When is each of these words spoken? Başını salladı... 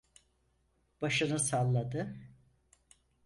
Başını 1.01 1.39
salladı... 1.39 2.17